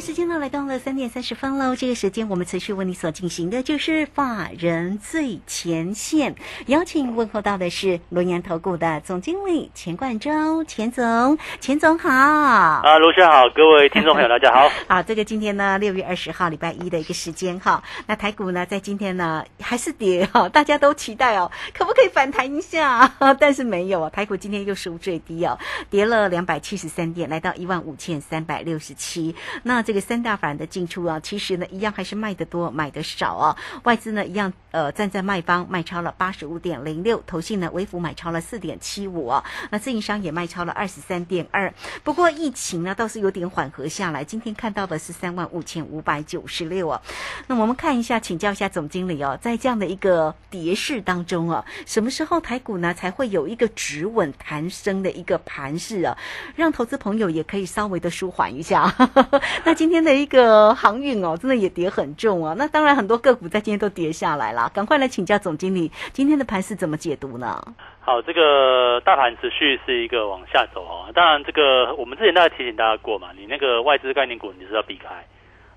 [0.00, 1.74] 时间呢来到了三点三十分喽。
[1.74, 6.36] 这个时间我们持续为你所进行的就是法人最前线，
[6.66, 12.08] 邀请问候到的是龙岩投顾的总经理钱冠洲，钱总，钱总好。
[12.10, 14.68] 啊，卢轩好，各位听众朋友大家好。
[14.88, 23.12] 好，这个今天呢六月二十号礼拜一的一个时间哈，那台股呢在今天呢还是跌哈，大家都期待哦，可不可以反弹一下？
[23.40, 25.58] 但是没有啊，台股今天又收最低哦，
[25.90, 29.34] 跌了两百七十三点，来到一万五千三百六十七。
[29.64, 33.56] 那这个三大法人的进出啊，其实呢一样还是卖的多，买的少啊。
[33.84, 39.42] 外资呢一样呃站在卖方，卖超了八十五点零六，投信呢微幅买超了四点七五啊。
[39.70, 41.72] 那自营商也卖超了二十三点二。
[42.04, 47.00] 不过疫情呢倒是有点缓和下来，今天看到的是三万五千五百九十六啊。
[47.46, 56.18] 那我们看一下，请教一下总经理哦，在这样的一个跌势当中啊，什么时候台股呢才会有一个止稳弹升的一个盘势啊，
[56.56, 58.94] 让投资朋友也可以稍微的舒缓一下。
[59.64, 62.52] 那今天的一个航运哦，真的也跌很重啊。
[62.58, 67.62] 那当然很多个股在今天都跌下来了，赶快来请教总经理，今天的盘是怎么解读呢？
[68.00, 71.14] 好，这个大盘持续是一个往下走啊。
[71.14, 75.24] 当然，这个我们之前大家提醒大家过嘛，你那个外资概念股你是要避开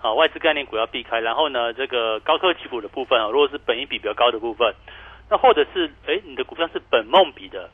[0.02, 1.20] 啊，外资概念股要避开。
[1.20, 4.74] 然后呢，这个高科技股的部分啊，如果是本益比比较高的部分，
[5.30, 7.70] 那或者是哎你的股票是本梦比的，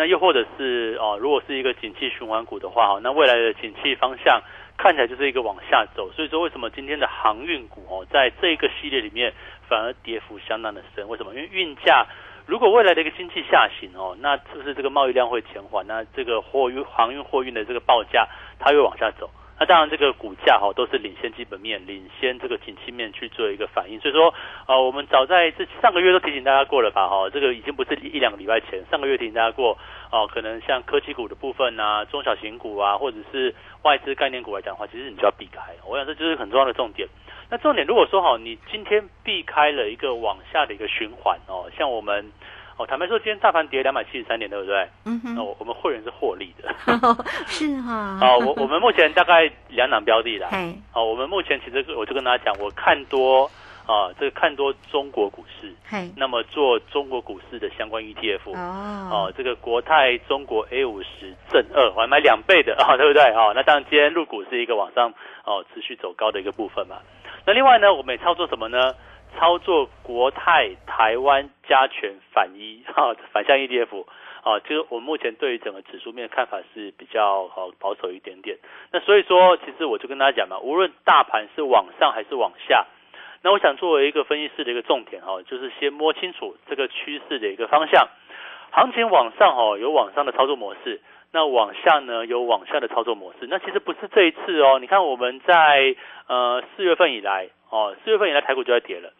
[0.00, 4.40] 那又或者是哦，如果是一个景气循环股的话哦，那未来的景气方向。
[4.78, 9.30] 看起来就是一个往下走，所以说为什么今天的航运股哦，在这个系列里面
[9.68, 11.06] 反而跌幅相当的深？
[11.06, 11.34] 为什么？
[11.34, 12.06] 因为运价
[12.46, 15.86] 如果未来的一个经济下行哦，那是不是这个贸易量会减缓？
[15.86, 18.26] 那这个货运航运货运的这个报价
[18.58, 19.28] 它会往下走？
[19.60, 24.00] 那当然这个股价哈都是领先基本面、领先这个景气面去做一个反应。
[24.00, 24.32] 所以说
[24.66, 27.06] 呃，我们早在这上个月都提醒大家过了吧？
[27.06, 29.76] 哈，这个已经不是一两个礼拜前，上个月提醒大家过。
[30.10, 35.60] 哦，可能像科技股的部分啊，中小型股啊，或者是外资概念股来讲的话，其实你就要避开。
[35.86, 37.06] 我想这就是很重要的重点。
[37.48, 42.32] 那重点如果说好，你今天避开了一个往下的一个循环哦，像我们
[42.80, 44.88] 哦，坦白说，今天大盘跌两百七十三点，对不对？
[45.04, 45.36] 嗯哼。
[45.36, 46.72] 哦，我们会员是获利的。
[47.46, 48.18] 是哈。
[48.22, 50.48] 哦，我我们目前大概两档标的啦。
[50.94, 53.50] 哦，我们目前其实我就跟大家讲，我看多。
[53.86, 55.74] 啊，这个看多中国股市，
[56.14, 63.50] 那么做中国股市的相关 ETF，哦，这个国泰中国 A 五十正二，我还买两倍的啊，对不对啊？
[63.52, 65.12] 那当然，今天入股是一个往上
[65.44, 66.98] 哦持续走高的一个部分嘛。
[67.44, 68.94] 那另外呢，我们也操作什么呢？
[69.38, 74.04] 操作国泰台湾加权反一 哈反向 ETF，
[74.42, 78.58] 啊，就是我目前对于整个指数面的看法是比较好保守一点点。
[78.92, 82.86] 那所以说，其实我就跟大家讲嘛，无论大盘是往上还是往下。
[83.42, 88.08] 那我想作为一个分析师的一个重点哈，就是先摸清楚这个趋势的一个方向。
[88.72, 91.00] 行情往上哦，有往上的操作模式；
[91.32, 93.46] 那往下呢，有往下的操作模式。
[93.48, 99.12] 那其实不是这一次哦，你看我们在呃四月份以来哦，四月份以来台股就在跌了。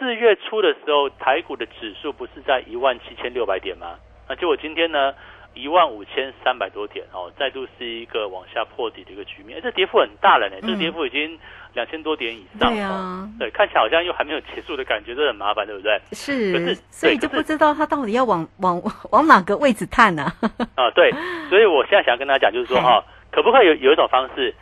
[0.00, 3.96] 四月初的时候，台股的指数不是在一万七千六百点吗？
[4.26, 5.12] 那结果今天呢？
[5.52, 11.36] 一万五千三百多点哦，再度是一个往下破底的一个局面，这跌幅很大了呢，这个跌幅已经
[11.74, 16.00] 两千多点以上了，对，看起来好像又还没有结束的感觉，这很麻烦，对不对？
[16.12, 20.32] 是，可是所以就不知道它到底要往 往往哪个位置探呢？
[20.76, 21.10] 啊，对，
[21.48, 24.54] 所以我现在想要跟大家讲，就是说哈，可不可以有有一种方式，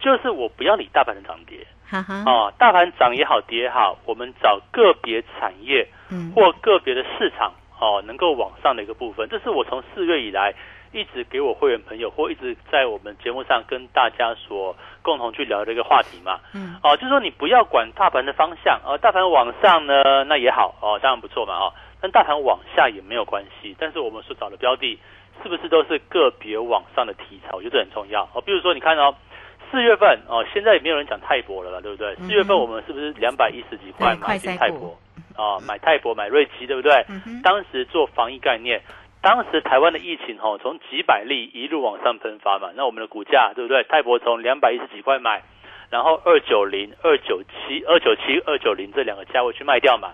[0.00, 1.58] 就是我不要理大盘的涨跌，
[2.26, 5.88] 哦，大盘涨也好，跌也好，我们找个别产业
[6.34, 7.52] 或个别的市场。
[7.82, 10.52] 哦，能够往上的一个部分，这是我从四月以来
[10.92, 16.40] 一直给我会员朋友或一直在我们节目上跟大家所共同去聊的一个话题嘛。
[16.52, 21.72] 嗯，哦，就是说你不要管大盘的方向，哦，大盘往上呢，那也好，哦，当然不错嘛，哦，
[22.02, 23.74] 但大盘往下也没有关系。
[23.78, 24.98] 但是我们所找的标的，
[25.42, 27.48] 是不是都是个别往上的题材？
[27.54, 28.28] 我觉得很重要。
[28.34, 29.14] 哦，比如说你看哦，
[29.70, 32.14] 四月份哦，现在也没有人讲泰博了吧，对不对？
[32.16, 34.98] 四月份我们是不是两百一十几块买进泰博？
[35.36, 37.04] 哦，买泰博，买瑞奇，对不对？
[37.42, 38.82] 当时做防疫概念，
[39.22, 42.70] 当时台湾的疫情哦，从几百例一路往上喷发嘛。
[42.74, 43.82] 那我们的股价，对不对？
[43.84, 45.42] 泰博从两百一十几块买，
[45.88, 50.10] 然后二九零、二九七、二九七、二九零这两个价位去卖掉嘛。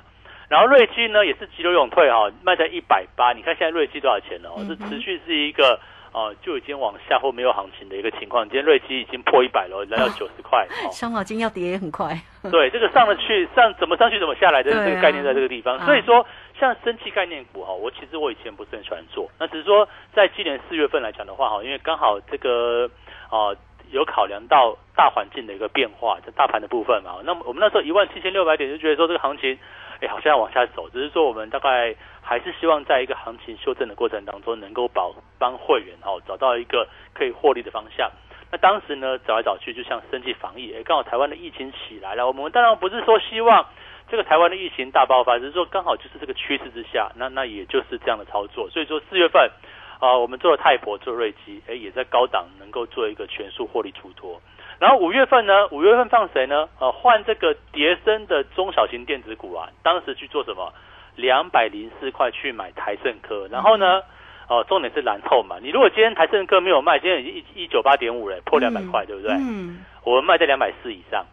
[0.49, 3.33] 然后瑞基呢，也是急流勇退哈，卖在一百八。
[3.33, 4.51] 你看现在瑞基多少钱了？
[4.51, 5.81] 哦是持续是一个
[6.17, 8.43] 哦，就已经往下或没有行情的一个情况。
[8.49, 10.67] 今天瑞基已经破一百了，来到九十块。
[10.91, 12.19] 伤脑筋要跌也很快。
[12.51, 15.79] 对，这个上得去，上怎么上去怎么下来的这个概念在这个地方。
[15.85, 16.25] 所以说，
[16.59, 19.31] 像升气概念股哈，我其实我以前不是很喜欢做。
[19.39, 22.89] 那只是说，在今年四月份来讲的话哈，因为刚好这个
[23.29, 23.53] 啊
[23.91, 27.17] 有考量到大环境的一个变化，在大盘的部分嘛。
[27.25, 29.59] 那么我们那时候一万七千六百点就觉得说这个行情。
[30.01, 38.11] 哎，好像要往下走，只是说我们大概还是希望在一个行情修正的过程当中，能够保帮会员哦找到一个可以获利的方向。
[38.51, 42.27] 那当时呢，找来找去，就像生计防疫，哎，刚好台湾的疫情起来了。
[42.27, 43.67] 我们当然不是说希望
[44.09, 48.71] 这个台湾的疫情大爆发，只是说刚好就是这个趋势之下，那那也就是这样的操作。
[48.71, 49.51] 所以说四月份
[49.99, 54.41] 啊，我们做了泰博，做瑞基，哎，也在高档能够做一个全数获利出脱。
[54.79, 55.69] 然后五月份呢？
[55.69, 56.69] 五月份放谁呢？
[56.79, 59.69] 呃，换这个叠升的中小型电子股啊。
[59.83, 60.73] 当时去做什么？
[61.15, 63.49] 两百零四块去买台盛科。
[63.51, 64.03] 然后呢？
[64.49, 65.57] 哦，重点是然后嘛。
[65.61, 69.33] 你如果今天台盛科没有卖，今天已经一一九八点五了，破两百块，对不对？
[69.33, 69.85] 嗯。
[70.05, 71.25] 我们卖在两百四以上。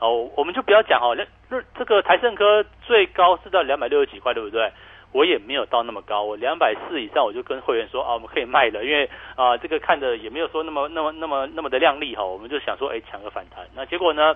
[0.00, 1.14] 哦，我们就不要讲哦。
[1.16, 4.72] 那那这个台盛科最高是到两百六十几块，对不对？
[5.12, 13.66] 我也没有到那么高，我两百四以上，我就跟会员说啊，我们可以卖了，因为啊，这个看着也没有说那么那么那么那么的靓丽哈，我们就想说，哎，抢个反弹。
[13.76, 14.34] 那结果呢，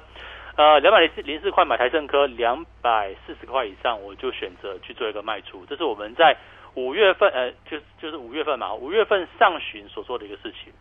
[0.57, 5.65] 呃，两百零四零四块买台盛科，两百四十块以上，我就选择去做一个卖出。
[5.67, 6.37] 这是我们在
[6.75, 10.75] 五月份，呃，就就是五月份嘛，五月份上旬所做的一个事情。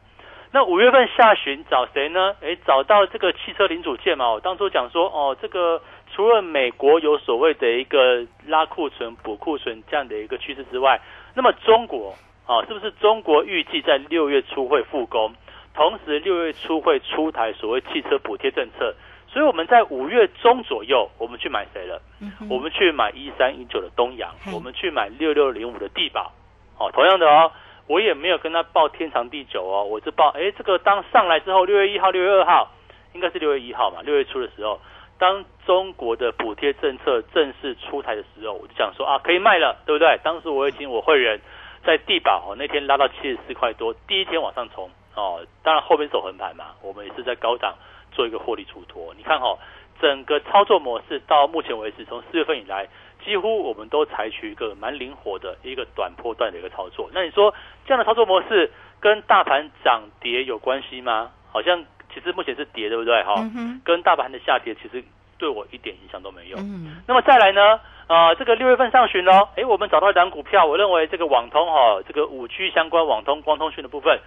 [0.52, 2.36] 那五月份下旬找谁呢？
[2.42, 4.30] 哎，找到这个汽车零组件嘛。
[4.32, 5.82] 我当初讲说，哦，这个。
[6.16, 11.02] 除了美国有所谓的一个拉库存、补库存这样的一个趋势之外，
[11.36, 12.16] 那么中国
[12.46, 15.34] 啊，是不是中国预计在六月初会复工，
[15.74, 18.96] 同时六月初会出台所谓汽车补贴政策？
[19.28, 22.02] 所以我们在五月中左右，我们去买谁了？
[22.50, 26.32] 我们去买一三一九的东阳，我们去买六六零五的地保。
[26.80, 27.52] 哦，同样的哦，
[27.88, 32.72] 我也没有跟他报天长地久哦，我是报哎，这个当上来之后，六月一号、六月二号，
[33.14, 34.80] 应该是六月一号嘛，六月初的时候。
[35.18, 40.20] 当中国的补贴政策正式出台的时候，我就想说啊，可以卖了，对不对？
[40.24, 41.40] 当时我已经我会员
[41.84, 47.76] 在地保哦，那天拉到七十四块多，第一天往上冲哦，当然后面走横盘嘛，我们也是在高档
[48.12, 49.14] 做一个获利出脱。
[49.16, 49.58] 你看哈，
[50.02, 52.88] 整个操作模式到目前为止，从四月份以来，
[53.24, 57.10] 几乎我们都采取一个蛮灵活的一个短波段的一个操作。
[57.14, 57.54] 那你说
[57.86, 58.70] 这样的操作模式
[59.00, 61.32] 跟大盘涨跌有关系吗？
[61.52, 61.86] 好像。
[62.16, 63.22] 其实目前是跌，对不对？
[63.24, 63.36] 哈，
[63.84, 65.04] 跟大盘的下跌其实
[65.38, 66.58] 对我一点影响都没有。
[66.60, 67.80] 嗯那么再来呢？
[68.08, 74.20] 呃，这个六月份上旬呢，哎，我们找到一档股票，我认为这个网通哈，这个五 G 相关网通光通讯的部分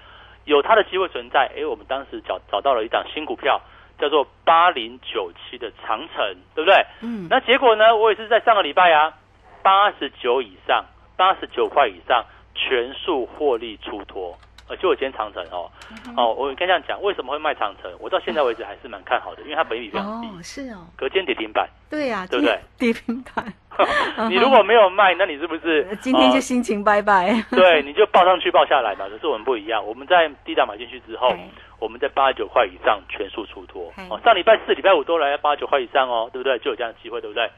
[0.45, 1.51] 有它的机会存在。
[1.57, 3.61] 哎，我们当时找找到了一档新股票，
[3.99, 6.85] 叫做八零九七的长城，对不对？
[7.01, 7.27] 嗯。
[7.31, 7.97] 那结果呢？
[7.97, 9.15] 我也是在上个礼拜啊，
[9.63, 10.85] 八十九以上，
[11.17, 12.25] 八十九块以上，
[12.55, 14.37] 全数获利出脱。
[14.69, 15.71] 呃，就我今天长城哦，
[16.17, 17.91] 哦，我跟这样讲，为什么会卖长城？
[18.01, 20.29] 我到现在为止还是蛮看好的，因为它本比非常低。
[20.29, 20.87] 哦，是哦。
[20.97, 21.67] 隔间跌停板。
[21.89, 22.59] 对呀，对不对？
[22.79, 23.45] 跌停板。
[24.29, 27.33] 你如果没有卖，那你是不是 今天就心情拜拜？
[27.51, 29.09] 对，你就报上去报下来嘛。
[29.09, 31.33] 可是我们不一样，我们在低档买进去之后，
[31.79, 33.91] 我们在八十九块以上全数出脱。
[34.11, 36.59] 哦，上礼拜四、礼拜五都来八十九块以上哦，对不对？
[36.59, 37.51] 就有这样的机会，对不对？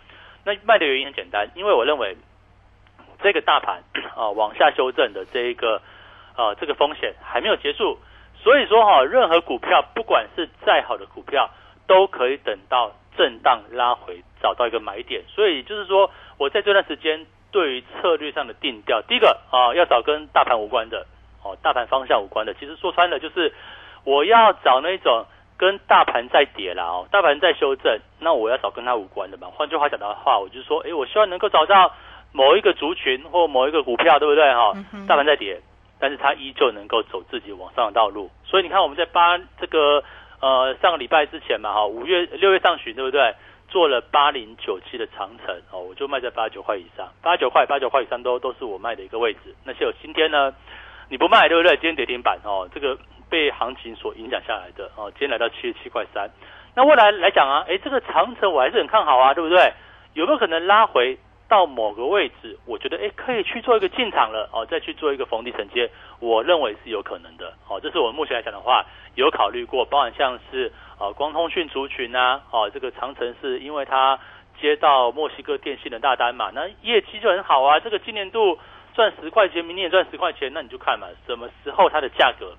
[0.45, 2.17] 那卖的原因很简单，因为我认为
[3.23, 3.83] 这个大盘
[4.15, 5.81] 啊 往下修正的这一个。
[6.41, 7.99] 啊，这个风险还没有结束，
[8.43, 11.51] 所以说哈，任何股票不管是再好的股票，
[11.87, 15.23] 都可以等到震荡拉回，找到一个买点。
[15.29, 21.05] 所以就是说，我在这段时间对于策略上的定调，第一个啊，要找跟大盘无关的，
[21.45, 22.55] 哦，大盘方向无关的。
[22.55, 23.53] 其实说穿了，就是
[24.05, 25.27] 我要找那种
[25.59, 29.49] 跟大盘在跌啦哦，大盘在修正，那我要找跟它无关的嘛。
[29.55, 31.93] 换句话讲的话，我就说，哎，我希望能够找到
[32.33, 34.73] 某一个族群或某一个股票，对不对哈？
[35.07, 35.61] 大盘在跌。
[36.01, 40.03] 但是它依旧能够走自己往上的道路，所以你看我们在八这个
[40.41, 43.35] 呃上个礼拜之前嘛哈，五月六月上旬对不对？
[43.69, 49.55] 做了八零九七的长城哦，我就卖在八九块以上，八九块八九块以上都都是我卖的一个位置。
[49.65, 50.53] 那像有今天呢，
[51.09, 51.77] 你不卖对不对？
[51.77, 56.29] 今天跌停板哦，这个被行情所影响下来的哦，今天来到七十七块三。
[56.75, 59.73] 那未来来讲啊，哎，这个长城我还是很看好啊，对不对？
[60.15, 61.17] 有没有可能拉回？
[61.51, 65.91] 到某个位置，我觉得哎，可以去做一个进场了哦，再去做一个逢低承接，
[66.21, 67.81] 我认为是有可能的哦。
[67.83, 74.17] 这是我目前来讲的话，有考虑过，包含像是呃光通讯族群啊，哦，这个长城是因为它
[74.61, 77.81] 接到墨西哥电信的大单嘛，那业绩就很好啊。
[77.81, 78.57] 这个今年度
[78.95, 82.55] 赚十块钱，明年也赚十块钱，那你就看嘛，什么时候它的价格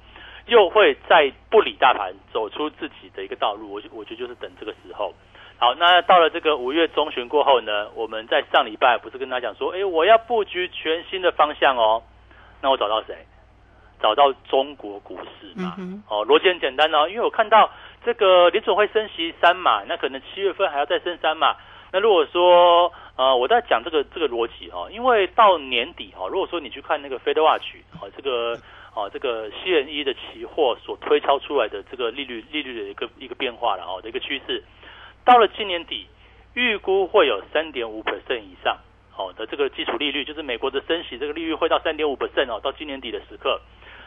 [0.47, 3.71] 又会在不理大盘走出自己的一个道路？
[3.71, 5.13] 我我觉得就是等这个时候。
[5.61, 12.01] 好，那到了这个五月中旬过后呢，我们在上礼拜不是跟他讲说，哎，我要布局全新的方向哦。
[12.63, 13.15] 那我找到谁？
[14.01, 15.75] 找到中国股市嘛。
[16.09, 17.69] 哦，逻辑很简单哦，因为我看到
[18.03, 21.55] 这个联总会升息三码，那可能七月份还要再升三码。
[21.91, 28.59] 那如果说呃，我在讲这个这个逻辑哦，因为到年底哦，如果说你去看那个 Fed Watch 哦，这个
[28.95, 34.63] 哦这个 CNE 的期货所推敲出来的这个利率利率的一个一个变化了哦的一个趋势，
[35.23, 36.07] 到了今年底，
[36.53, 38.77] 预估会有三点五 percent 以上
[39.11, 43.61] 好的这个基础利率，就是美国的升息这个利率会到三点五 percent 哦，到今年底的时刻。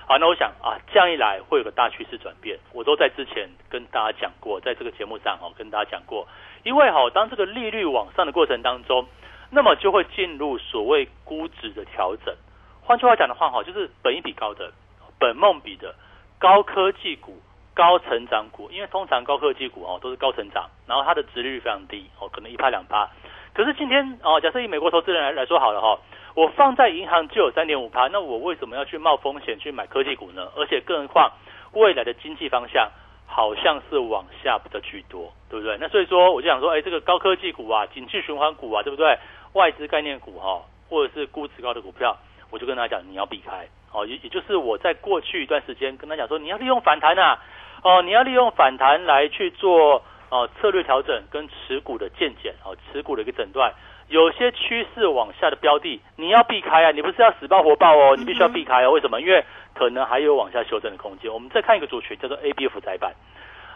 [0.06, 2.58] 好，那我想啊，这样一来会有个大趋势转变。
[2.74, 6.28] 我都在之前跟大家讲过，在这个节目上哦，跟大家讲过，
[6.62, 9.06] 因为哈，当这个利率往上的过程当中，
[9.50, 12.34] 那么就会进入所谓估值的调整。
[12.82, 14.72] 换句话讲的话，哈，就是本一比高的、
[15.18, 15.94] 本梦比的
[16.38, 17.40] 高科技股、
[17.74, 23.08] 高成长股，因为通常高科技股哦都是高成长，然后它的值率非常低哦，可能一趴两趴。
[23.52, 25.98] 可是今天哦，假设以美国投资人来来说好了哈。
[26.36, 30.48] 我放在银行就有三点五趴，那我为什么要去冒风险去买科技股呢？
[30.56, 31.30] 而且更何况
[31.74, 32.90] 未来的经济方向
[33.24, 35.78] 好像是往下的居多，对不对？
[35.80, 39.16] 那所以说我就想说，哎，这个高科技股啊，景气循环股啊，对不对？
[39.52, 42.16] 外资概念股哈，或者是估值高的股票，
[42.50, 44.04] 我就跟他讲你要避开哦。
[44.04, 47.38] 也也就是我在过去一段时间跟他讲说，你要利用反弹呐，
[47.84, 53.72] 哦，你要利用反弹来去做哦策略调整跟持股的渐减哦，持股的一个诊断。
[54.08, 56.90] 有些趋势往下的标的，你要避开啊！
[56.90, 58.90] 你不是要死抱活抱哦，你必须要避开哦。
[58.90, 59.20] 为什么？
[59.20, 61.32] 因为可能还有往下修正的空间。
[61.32, 63.14] 我们再看一个主群，叫做 A B F 窄板。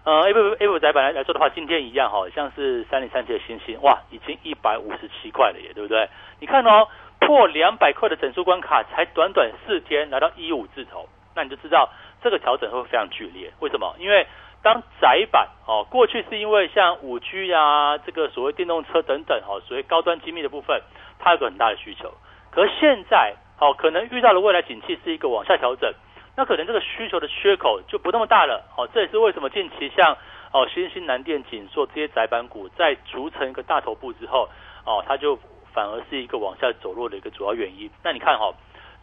[0.04, 6.08] 呃，A B F A B F 窄板来来说的话，今天一样哈，像是三零三七的星星，哇，已经一百五十七块了耶，对不对？
[6.40, 6.88] 你看哦，
[7.20, 11.88] 破两百块的整数关卡，才短短四天来到一五字头，那你就知道
[12.20, 13.52] 这个调整会非常剧烈。
[13.60, 13.94] 为什么？
[14.00, 14.26] 因为
[14.60, 20.82] 当窄板哦，过去是因为像五 G 啊，这个所谓电动车等等哦，所谓高端机密的部分，
[21.20, 22.12] 它有个很大的需求。
[22.50, 25.94] 可是现在哦，可能遇到了未来景气是一个往下调整，
[26.36, 28.88] 那可能这个需求的缺口就不那么大了哦。
[28.92, 30.16] 这也是为什么近期像
[30.52, 34.48] 哦新兴南电、紧缩这些窄板股在逐成一个大头部之后
[34.84, 35.38] 哦，它就
[35.72, 37.88] 反而是一个往下走弱的一个主要原因。
[38.02, 38.52] 那你看哈，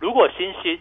[0.01, 0.77] 如果新兴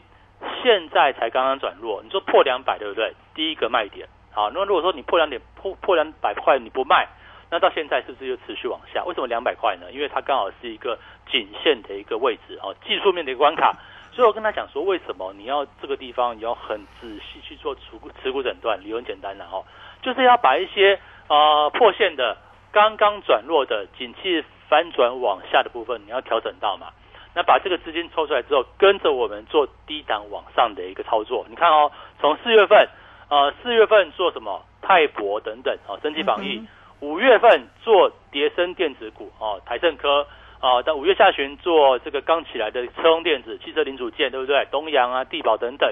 [0.63, 3.15] 现在才刚刚转弱，你说破两百对不对？
[3.35, 4.09] 第一个卖点。
[4.33, 7.07] 好，那如果说你破两点破破两百块你不卖，
[7.51, 9.05] 那到现在是不是又持续往下？
[9.05, 9.93] 为什么两百块呢？
[9.93, 10.99] 因为它刚好是一个
[11.31, 13.77] 颈线的一个位置哦，技术面的一个关卡。
[14.13, 18.81] 所以我跟他讲说，为什么你要这个地方你要很仔细去做持股持股诊断？
[18.81, 19.65] 理由很简单的哦，
[20.03, 22.37] 就是要把一些呃破线的、
[22.71, 26.89] 刚刚转弱的、景气翻转往下的部分，你要调整到嘛。
[27.35, 31.45] 那把这个资金抽出来之后，跟着我们做低档往上的一个操作。
[31.49, 32.89] 你看哦，从四月份。
[33.31, 34.63] 呃，四月份做什么？
[34.83, 36.63] 泰博等等啊，升级防疫。
[37.01, 40.27] 五月份做叠升电子股哦，台盛科
[40.61, 44.65] 啊，到五月下旬做这个刚起来的车用电子、汽车零组件，对不对？
[44.71, 45.91] 东阳啊、地宝等等。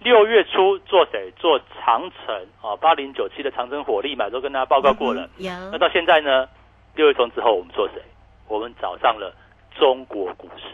[0.00, 1.32] 六月初做谁？
[1.38, 5.30] 做长城啊，八零九七的长城火力嘛，都跟大家报告过了。
[5.70, 6.48] 那到现在呢？
[6.96, 8.02] 六月中之后我们做谁？
[8.48, 9.32] 我们找上了
[9.78, 10.73] 中国股市，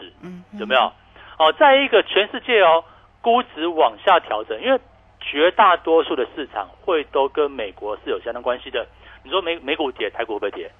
[0.59, 0.91] 有没有？
[1.37, 2.83] 哦，在一个全世界哦，
[3.21, 4.79] 估值往下调整，因为。
[5.23, 8.87] 绝大多数的市场会都跟美国是有相当关系的。
[9.23, 10.71] 你说美美股跌，台股会不会跌？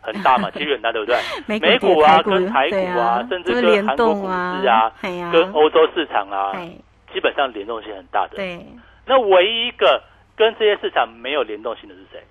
[0.00, 1.18] 很大嘛， 几率很大，对不对？
[1.58, 6.52] 美股啊，跟台股啊，甚至跟韩国股市啊，跟欧洲市场啊，
[7.12, 8.36] 基本上联动性很大的。
[8.36, 8.64] 对。
[9.06, 10.00] 那唯一一个
[10.36, 12.22] 跟这些市场没有联动性的是谁？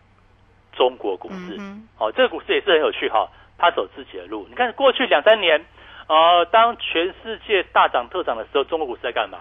[0.72, 1.60] 中国股市。
[1.98, 3.28] 哦，这个股市也是很有趣哈，
[3.58, 4.48] 它走自己的路。
[4.50, 5.60] 你看过去两三年，
[6.10, 9.38] 呃，当全世界大涨特涨的时候，中国股市在干嘛？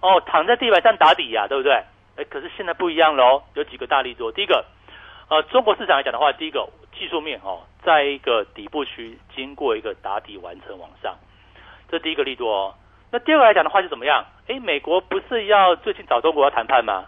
[0.00, 1.72] 哦，躺在地板上打底呀，对不对？
[2.16, 4.32] 哎，可是现在不一样喽，有几个大力度。
[4.32, 4.64] 第一个，
[5.28, 6.68] 呃，中国市场来讲的话，第一个
[6.98, 11.16] 技术面哦，在一个底部区经过一个打底完成往上，
[11.88, 12.74] 这第一个力度哦。
[13.12, 14.24] 那第二个来讲的话是怎么样？
[14.48, 17.06] 哎，美国不是要最近找中国要谈判吗？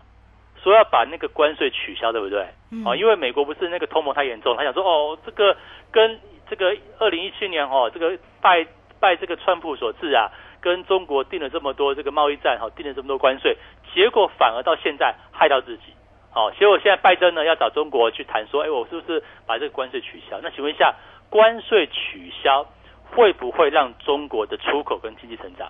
[0.63, 2.47] 说要把那个关税取消，对不对？
[2.87, 5.57] 哦，因为美国不是那个通膨太严重，他想说哦，这个
[5.91, 8.65] 跟这个二零一七年哦，这个拜
[9.05, 10.33] 拜这个川普所致啊。
[10.65, 13.55] 跟中国定了这么多这个贸易战，哈，定了这么多关税，
[13.93, 15.93] 结果反而到现在害到自己，
[16.33, 20.41] 好，结果现在拜登呢要找中国去谈说，哎，我是不是把这个关税取消？
[20.43, 20.95] 那请问一下，
[21.29, 22.67] 关税取消
[23.11, 25.69] 会不会让中国的出口跟经济成长？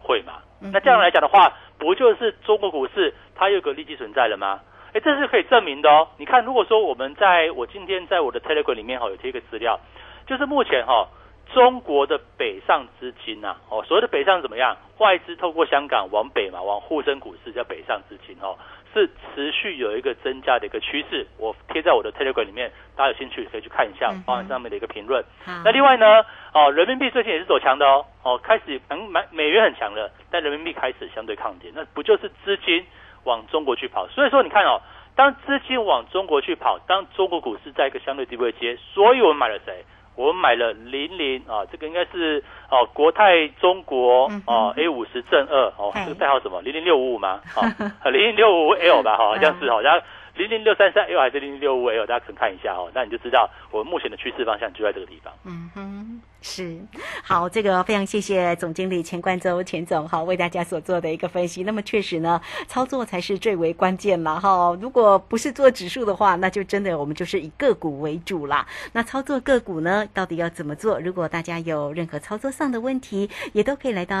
[0.00, 0.34] 会吗？
[0.72, 4.60] 那这样来讲的话，不就是中国股市它有个利基存在了吗？
[4.92, 6.06] 哎，这是可以证明的哦。
[6.16, 9.80] 你看，如果说我们在我今天在我的 Telegram 里面哈有贴一个资料，
[10.28, 11.08] 就是目前哈
[11.52, 14.76] 中国的北上资金呐，哦，所谓的北上怎么样？
[14.98, 18.56] 外资透过香港往北嘛，往沪深股市叫北上资金哦，
[18.92, 21.26] 是持续有一个增加的一个趋势。
[21.38, 25.24] 我贴在我的 Telegram 里面，大家有兴趣可以去看一下，放在上面的一个评论。
[25.64, 32.84] 那另外呢，哦，人民币最近也是走强的哦，哦，开始很美美元很强了，但人民币开始相对抗跌，那不就是资金
[33.24, 34.06] 往中国去跑？
[34.08, 34.80] 所以说你看哦，
[35.16, 39.84] 当资金往中国去跑，当中国股市在一个相对低位接，所以我们买了谁？
[40.18, 46.60] 我们买了零零啊，这个应该是哦国泰中国哦 A 五十正二哦，这个代号什么？
[46.60, 47.40] 零零六五五吗？
[47.54, 47.62] 啊，
[48.10, 50.00] 零零六五 L 吧，好像是好像
[50.34, 55.32] 零零六三三 L 还是零零六五 L，大家可以看一下哦，那你就知道我们目前的趋势方向就在这个地方。
[55.46, 55.97] 嗯哼。
[56.40, 56.78] 是
[57.24, 61.64] 好，这个非常谢谢总经理钱冠洲钱总哈为大家所做的一个分析。
[61.64, 64.76] 那么确实呢，操作才是最为关键嘛哈。
[64.80, 68.64] 如果不是做指数的话，那就真的我们就是以个股为主啦。
[68.92, 71.00] 那操作个股呢，到底要怎么做？
[71.00, 74.16] 如果大家有任何操作上的问题，也都可以来到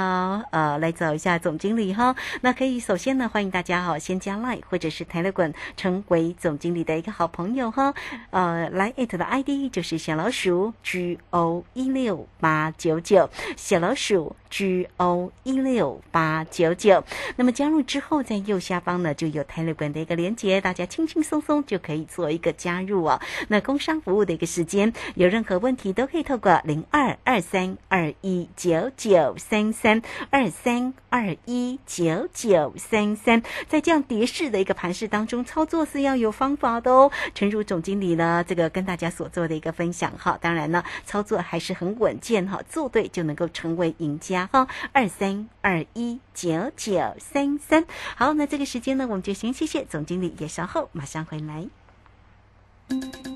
[0.50, 2.16] 呃来找一下总经理哈。
[2.40, 7.94] 那可以首先呢，欢迎大家哈先加 Line 或者是 Telegram 成为总经理的一个好朋友哈。
[8.30, 12.07] 呃来 it 的 ID 就是小老鼠 G O 一六。
[12.08, 17.04] 六八九九小老鼠 G O 一六八九九，
[17.36, 23.20] 那么加入之后，在右下方呢就有 Telegram 的一个连接，大家轻轻松松就可以做一个加入哦。
[23.48, 30.00] 那工商服务的一个时间，有任何问题都可以透过零二二三二一九九三三
[30.30, 37.10] 二三二一九九三三，在这样跌势的一个盘势当中，操作是要有方法的哦。
[37.34, 41.98] 陈如总经理呢，这个跟大家所做的一个分享哈，当然呢，操作还是很。
[41.98, 44.68] 稳健哈，做对就能够成为赢家哈。
[44.92, 47.84] 二三二一九九三三，
[48.16, 51.66] 好，那这个时间呢，我们就先谢谢总经理，也稍后马上回来。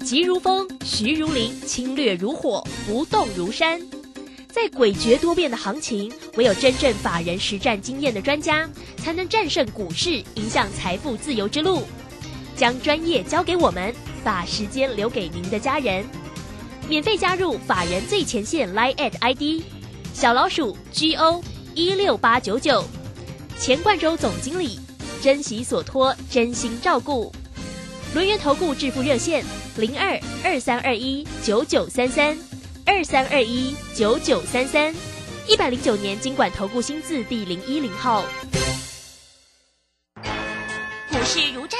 [0.05, 3.81] 急如风，徐如林，侵略如火，不动如山。
[4.49, 8.69] 在诡谲多变的行情，唯有真正法人实战经验的专家，
[8.99, 11.83] 才能战胜股市，迎向财富自由之路。
[12.55, 16.05] 将专业交给我们，把时间留给您的家人。
[16.87, 19.63] 免费加入法人最前线 Line at ID
[20.13, 21.43] 小老鼠 G O
[21.75, 22.85] 一六八九九，
[23.59, 24.79] 钱冠洲总经理，
[25.23, 27.33] 珍惜所托，真心照顾。
[28.15, 29.43] 轮源投顾致富热线
[29.77, 32.37] 零二二三二一九九三三
[32.85, 34.95] 二三二一九九三三，
[35.49, 38.23] 一百零九年经管投顾新字第零一零号。
[41.11, 41.62] 股市如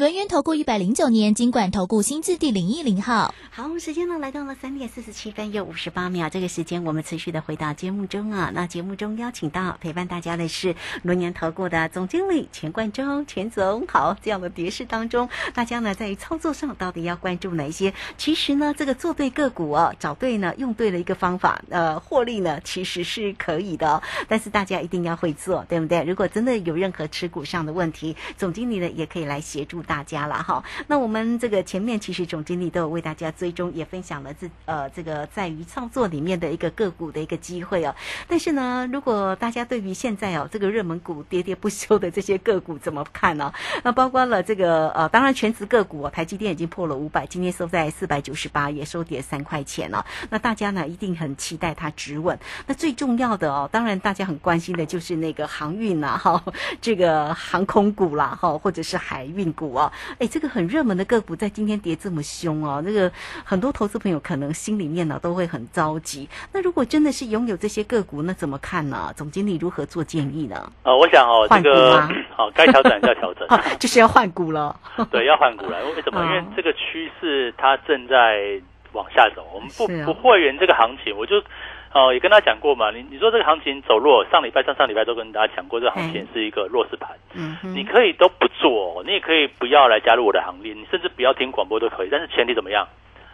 [0.00, 8.50] 轮源投顾一百零九年金管投顾新字第零一零号，好，时间呢来到了三点四十七分又五十八秒，这个时间我们持续的回到节目中啊。
[8.54, 14.16] 那节目中邀请到陪伴大家的是轮源投顾的总经理钱冠中，钱总好。
[14.22, 17.92] 这样的跌势当中，大家呢在于操作上到底要关注哪一些？
[18.16, 26.02] 其实呢，这个做对个股哦，找对呢，用对了一个方法，呃，获利呢其实是可以的，但是大家一定要会做，对不对？
[26.04, 29.82] 如果真的有任何持股上的问题，总经理呢也可以来协助。
[29.90, 37.92] 大家了哈，那我们这个前面其实总经理都有为大家追踪，也分享了这呃这个在于创作里面的一个个股的一个机会哦。
[38.28, 43.52] 但是呢，如果大家对于现在哦这个热门股跌跌不休的这些个股怎么看呢？
[43.82, 50.06] 那包括了这个呃，当然全职个股，台积电已经破了五百，今天收在四百九十八，也收跌三块钱了。
[50.30, 52.38] 那大家呢一定很期待它止稳。
[52.68, 56.40] 那最重要的哦，当然大家很关心的就是那个航运呐，哈，
[56.80, 59.79] 这个航空股啦，哈，或者是海运股。
[59.80, 63.10] 哦，哎，这个很热门的个股在今天跌这么凶哦，这个
[63.44, 66.28] 很多投资朋友可能心里面呢都会很着急。
[66.52, 69.12] 那如果真的是拥有这些个股，那怎么看呢？
[69.16, 70.70] 总经理如何做建议呢？
[70.82, 72.00] 呃，我想哦，这个
[72.36, 73.48] 好，该调整要调整，
[73.80, 74.78] 就是要换股了。
[75.10, 75.78] 对，要换股了。
[75.96, 76.22] 为什么？
[76.24, 78.60] 因为这个趋势它正在
[78.92, 79.46] 往下走。
[79.54, 81.42] 我们不不会员这个行情，我就。
[81.92, 87.10] 哦，也跟他讲过嘛，你你说这个行情走弱，上礼拜、上上礼拜都跟大家讲过，这个行情是一个弱势盘。
[87.34, 92.08] 嗯，你可以都不做，你也可以不要来加入我的行列，你甚至不要听广播都可以。
[92.10, 92.86] 但是前提怎么样？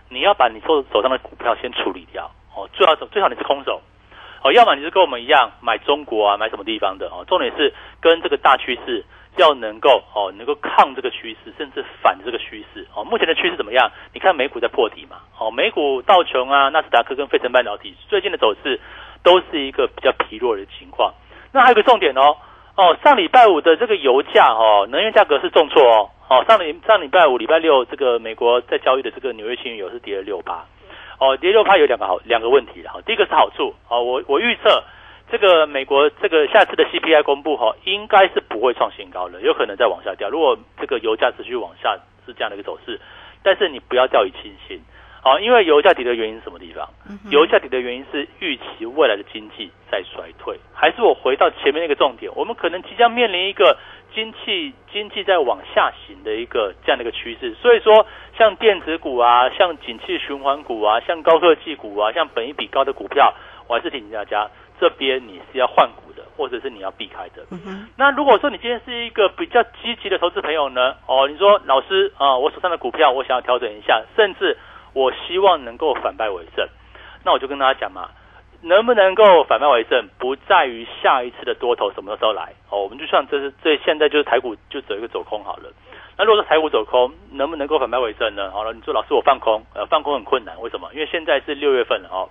[0.09, 3.83] 你要把你手手上的股票先处理掉哦，最好最好你是空手
[4.47, 7.25] 哦，要么你是跟我们一样买中国啊，买什么地方的哦。
[7.27, 9.05] 重点是跟这个大趋势。
[9.39, 13.05] 要能够哦，能够抗这个趋势，甚至反这个趋势哦。
[13.05, 13.93] 目前的趋势怎么样？
[14.15, 15.19] 你看美股在破底嘛？
[15.39, 18.81] 哦，美股道琼啊、纳斯达克跟费城半导体最近的走势
[19.23, 21.13] 都是一个比较疲弱的情况。
[21.53, 22.35] 那还有个重点哦，
[22.77, 30.65] 哦，上礼拜五的这个油价哦，能源价格是重挫哦，哦，上礼上礼拜五、礼拜六这个美国在交易的这个纽约轻油是跌了六八，
[31.19, 34.85] 哦，跌六八有两个好两个问题哈，第一个是好处哦，我我预测
[35.31, 40.29] 这个美国这个下次的 CPI 公布哈，应该是不会创新高的，有可能再往下掉。
[40.29, 43.01] 如果这个油价持续往下是这样的一个走势，
[43.43, 44.81] 但是你不要掉以轻心。
[45.27, 46.89] 好，因为油价跌的原因是什么地方？
[47.31, 52.31] 油价跌的原因是预期未来的经济在衰退，还是我回到前面那个重点？
[52.37, 53.77] 我们可能即将面临一个
[54.15, 57.53] 经济经济在往下行的一个这样的一个趋势。
[57.55, 58.07] 所以说，
[58.39, 63.35] 像电子股啊，像景气循环股啊，像高科技股啊，像本一比高的股票，
[63.67, 67.45] 我还是提醒大家，这边你是要换股的，或者是你要避开的。
[67.97, 70.95] 那如果说你今天是一个比较积极的投资朋友呢？
[71.09, 74.57] 哦，你说老师啊，我手上的股票我想要调整一下，甚至。
[74.97, 76.67] 我希望能够反败为胜，
[77.23, 78.09] 那我就跟大家讲嘛，
[78.63, 82.81] 能不能够反败为胜，不在于下一次的多头什么时候来哦。
[82.81, 85.65] 我们就像这是这现在就是台股就走一个走空好了。
[86.17, 88.51] 那如果说台股走空，能不能够反败为胜呢？
[88.53, 90.89] 好了，你说老师我放空，呃，放空很困难，为什么？
[90.95, 92.31] 因为现在是六月份了哦，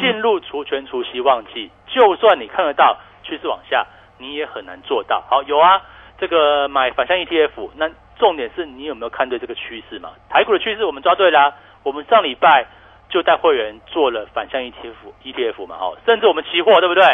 [0.00, 3.86] 进入除权除息旺季，就算你看得到趋势往下，
[4.18, 5.22] 你也很难做到。
[5.30, 5.80] 好，有啊，
[6.18, 10.10] 这个买反向 ETF，那重点是你有没有看对这个趋势嘛？
[10.28, 11.54] 台股的趋势我们抓对啦。
[11.82, 12.66] 我们上礼拜
[13.08, 17.04] 就带会员做了反向 ETF，ETF 嘛，哦，甚至我们期货对不对？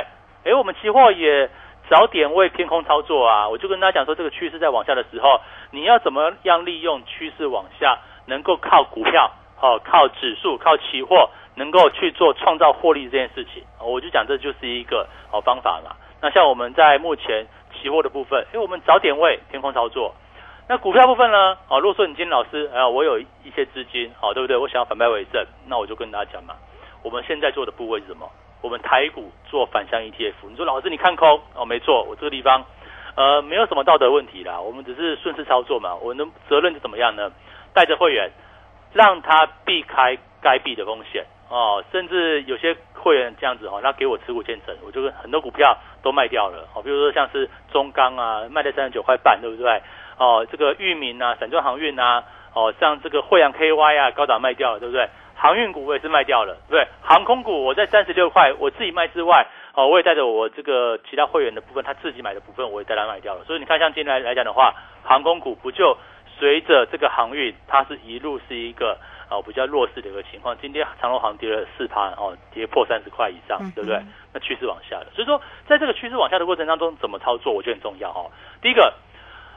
[0.44, 1.48] 哎，我们期货也
[1.88, 3.48] 早点为偏空操作啊！
[3.48, 15.96] 我就跟大家讲说，这个趋势在往下的时候，你要怎么样利用趋势往下，能够靠股票，哦，靠指数，靠期货，能够去做创造获利这件事情，我就讲这就是一个好方法嘛。
[16.20, 20.14] 那像我们在目前期货的部分，因为我们早点位偏空操作。
[20.68, 21.57] 那股票部分呢？
[21.68, 24.57] 哦，如果说你今天老师，哎，我有一些资金，好，对不对？
[24.57, 26.57] 我想要反败为胜，那我就跟大家讲嘛，
[27.05, 28.29] 我们现在做的部位是什么？
[28.62, 30.35] 我们台股做反向 ETF。
[30.50, 32.64] 你说老师你看空哦，没错，我这个地方，
[33.14, 35.94] 呃，没有什么道德问题啦，我们只是顺势操作嘛。
[35.94, 37.31] 我的责任是怎么样呢？
[37.72, 38.33] 带着会员，
[38.92, 49.81] 让他避开该避的风险哦，甚至有些会员这样子哦，他给我持股建成，我就很多股票都卖掉了，哦，比如说像是中钢啊，卖在三十九块半，对不对？
[50.18, 52.24] 哦，这个域名啊，散装航运啊，
[52.55, 55.09] 哦，像这个惠阳 KY 啊，高档卖掉了，对不对？
[55.35, 56.88] 航运股我也是卖掉了，对不对？
[57.02, 63.44] 航空股我在三十六块，我自己卖之外，哦，我也带着我这个其他会员的部分，他自己买的部分，我也带他卖掉了。
[63.44, 64.74] 所以你看，像今天来来讲的话，
[65.05, 65.94] 航空股不就
[66.38, 68.98] 随着这个航运，它是一路是一个
[69.29, 70.57] 哦比较弱势的一个情况。
[70.59, 74.00] 今天长隆航跌了四趴，哦，跌破三十块以上，对不对？
[74.33, 75.07] 那趋势往下了。
[75.14, 78.33] 所以说，在这个趋势往下的过程当中，怎么操作，我觉得很重要哦。
[78.62, 78.94] 第一个。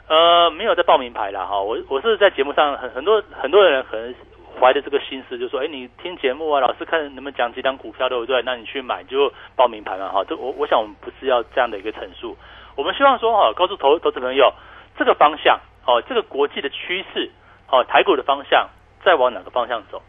[0.09, 4.15] 呃，没有在报名牌了哈，我我是在节目上很很多很多人可能
[4.59, 8.41] 怀着这个心思，就说，哎，你听节目啊，老师看能不能讲几张股票，对不对？
[8.41, 10.23] 那你去买就报名牌嘛哈。
[10.27, 12.35] 这我我想我们不是要这样的一个陈述，
[12.75, 14.51] 我们希望说哈，告诉投投资朋友
[14.97, 17.29] 这个方向哦，这个国际的趋势
[17.69, 18.67] 哦，台股的方向
[19.05, 20.01] 在往哪个方向走？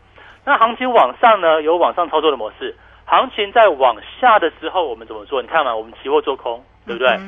[0.46, 5.42] 那行情往上呢，有往上操作的模式；行情在往下的时候，我们怎么做？
[5.42, 7.18] 你看嘛，我们期货做空，对不对？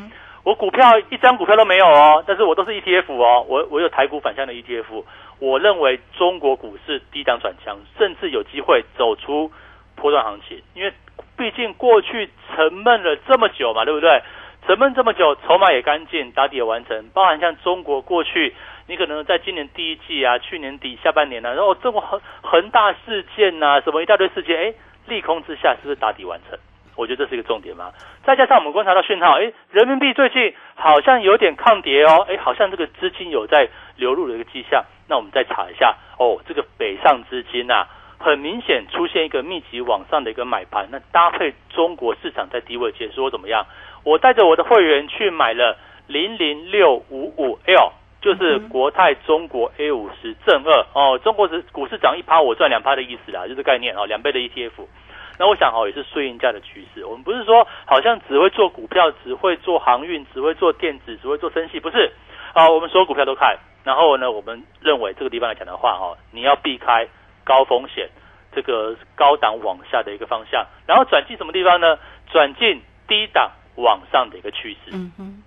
[0.45, 5.05] 我股票一张股票都没有哦，但是我都是 ETF 哦，我我有台股反向的 ETF。
[5.39, 9.51] 我认为中国股市低档转强，甚至有机会走出
[9.97, 10.93] 波段行情，因为
[11.37, 14.23] 毕竟过去沉闷了这么久嘛，对不对？
[14.67, 17.09] 沉闷这么久，筹码也干净，打底也完成。
[17.13, 18.55] 包含像中国过去，
[18.87, 24.75] 你可能在今年第一季啊，去年底下半年呢，然后这么恒恒大事件呐，什么一大堆事件，哎，
[25.07, 26.59] 利空之下是不是打底完成？
[26.97, 27.93] 我觉得这是一个重点嘛，
[28.25, 34.85] 再加上我们观察到讯号，哎，人民币最近好像有点抗跌哦，哎，好像这个资金有在流入的一个迹象。
[35.09, 37.87] 那我们再查一下，哦，这个北上资金呐，
[38.19, 40.89] 很明显出现一个密集往上的一个买盘。
[40.91, 43.67] 那搭配中国市场在低位解说怎么样？
[44.05, 45.77] 我带着我的会员去买了
[46.07, 54.87] 零零六五五 L，就是国泰中国 A 五十正二哦，中国是股市涨一趴，我赚两趴的意思啦，就是概念哦，两倍的 ETF。
[55.43, 57.05] 那我想哦，也是顺应价的趋势。
[57.05, 62.13] 我们不是说好像只会做股票，只会做航运，只会做电子，只会做生系，不是
[62.55, 62.71] 啊。
[62.71, 63.59] 我们所有股票都看。
[63.83, 67.09] 然后呢，我们认为这个地方来讲的话，哈，你要避开
[67.43, 68.09] 高风险、
[68.55, 71.99] 这个高档往下的一个方向，然后转进什么地方呢？
[72.31, 74.93] 转进低档往上的一个趋势。
[74.93, 75.43] 嗯哼。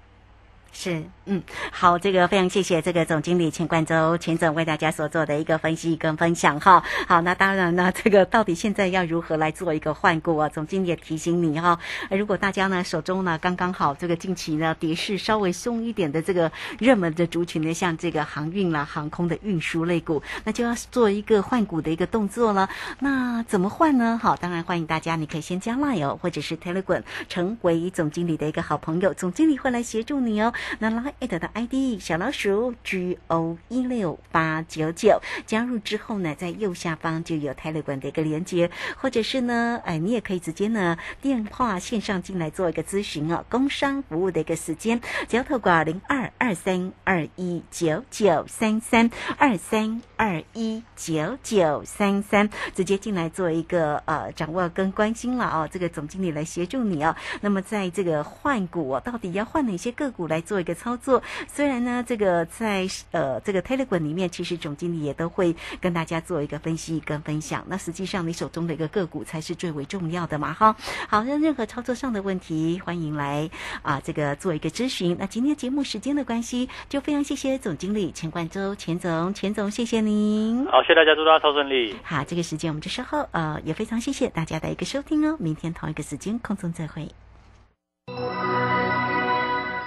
[0.77, 6.83] 是，嗯，好，这个非常谢谢这个总经理钱冠周钱总为大家所做的一个分析跟分享哈。
[7.07, 10.49] 好，那当然呢，这个到底现在要如何来做一个换股啊？
[10.49, 22.69] 总经理也提醒你哈，如果大家呢手中呢刚刚好这个近期呢跌势稍微松一点的这个热门的族群呢，像这个航运啦、航空的运输类股，那就要做一个换股的一个动作了。
[22.99, 24.19] 那怎么换呢？
[24.21, 30.53] 好，当然欢迎大家，你可以先加 Line，或者是 Telegram 成为总经理的一个好朋友，总经理会来协助你哦。
[30.79, 43.45] 那拉 at 的 ID 小老鼠 G O 一六八九九加入之后呢，在右下方就有泰勒管的一个连接，或者是呢，哎，你也可以直接呢电话线上进来做一个咨询哦。
[43.49, 44.99] 工商服务的一个时间，
[45.29, 55.69] 只要透过零二二三二一九九三三二三二一九九三三，直接进来做一个呃掌握跟关心了哦。
[55.71, 57.15] 这个总经理来协助你哦。
[57.41, 60.54] 那么在这个换股，到底要换哪些个股来做？
[60.55, 67.65] 做一个操作，虽然呢，这个在呃这个 Telegram 里面，其实总经理也都会跟大家做一个分析跟分享。
[67.67, 70.73] 那实际上，你手中的一个个股才是最为重要的嘛，哈。
[71.09, 73.49] 好，那任何操作上的问题，欢迎来
[73.81, 75.17] 啊这个做一个咨询。
[75.19, 80.65] 那今天节目时间的关系，就非常谢谢总经理钱冠周钱总，钱总谢谢您。
[80.67, 81.93] 好，谢谢大家，祝大家超顺利。
[82.01, 85.35] 好，这个时间我们就稍后呃也非常谢谢大家的一个收听哦。
[85.37, 87.11] 明天同一个时间空中再会。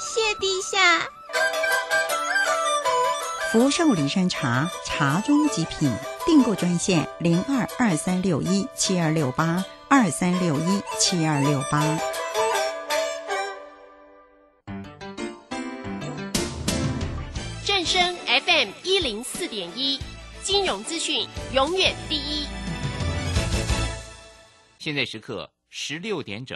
[0.00, 1.06] 谢陛下。
[3.52, 5.92] 福寿梨山茶，茶中极品。
[6.24, 11.98] 订购专线零二二三六一七二六八二三六一七二六八。
[17.62, 20.00] 正声 FM 一零四点一，
[20.42, 22.46] 金融资讯永远第一。
[24.78, 26.48] 现在时刻十六点整。